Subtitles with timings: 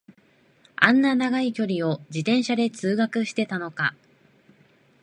[0.77, 3.93] あんな長い距離を自転車で通学してたのか